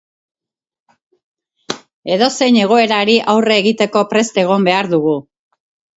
[2.15, 5.15] Edozein egoerari aurre egiteko prest egon behar dugu.